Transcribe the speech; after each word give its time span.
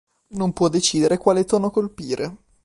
Non 0.29 0.51
può 0.51 0.67
decidere 0.67 1.19
quale 1.19 1.45
tono 1.45 1.69
colpire". 1.69 2.35